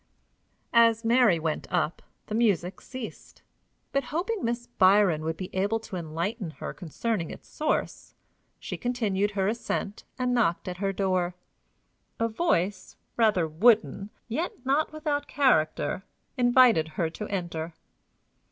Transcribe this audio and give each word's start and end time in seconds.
As 0.73 1.05
Mary 1.05 1.37
went 1.37 1.67
up, 1.71 2.01
the 2.25 2.33
music 2.33 2.81
ceased; 2.81 3.43
but, 3.91 4.05
hoping 4.05 4.43
Miss 4.43 4.65
Byrom 4.79 5.21
would 5.21 5.37
be 5.37 5.53
able 5.53 5.79
to 5.81 5.95
enlighten 5.95 6.49
her 6.57 6.73
concerning 6.73 7.29
its 7.29 7.47
source, 7.47 8.15
she 8.59 8.77
continued 8.77 9.29
her 9.37 9.47
ascent, 9.47 10.03
and 10.17 10.33
knocked 10.33 10.67
at 10.67 10.77
her 10.77 10.91
door. 10.91 11.35
A 12.19 12.27
voice, 12.27 12.95
rather 13.15 13.47
wooden, 13.47 14.09
yet 14.27 14.65
not 14.65 14.91
without 14.91 15.27
character, 15.27 16.01
invited 16.35 16.87
her 16.97 17.11
to 17.11 17.27
enter. 17.27 17.75